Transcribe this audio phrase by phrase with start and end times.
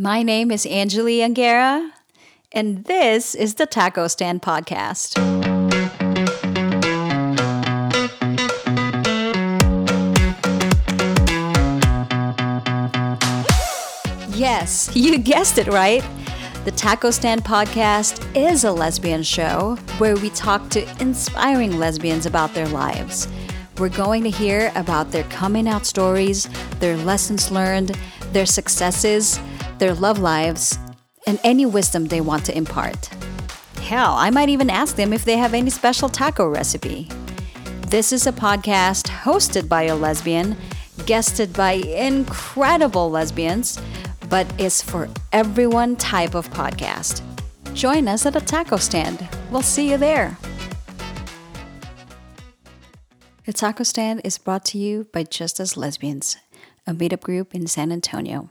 [0.00, 1.92] My name is Angelli Angara,
[2.52, 5.16] and this is the Taco Stand Podcast.
[14.36, 16.04] Yes, you guessed it right.
[16.64, 22.54] The Taco Stand Podcast is a lesbian show where we talk to inspiring lesbians about
[22.54, 23.26] their lives.
[23.78, 27.98] We're going to hear about their coming out stories, their lessons learned,
[28.30, 29.40] their successes,
[29.78, 30.78] their love lives,
[31.26, 33.06] and any wisdom they want to impart.
[33.80, 37.08] Hell, I might even ask them if they have any special taco recipe.
[37.88, 40.56] This is a podcast hosted by a lesbian,
[41.06, 43.80] guested by incredible lesbians,
[44.28, 47.22] but is for everyone type of podcast.
[47.74, 49.26] Join us at a taco stand.
[49.50, 50.36] We'll see you there.
[53.48, 56.36] The Taco Stand is brought to you by Just Us Lesbians,
[56.86, 58.50] a meetup group in San Antonio.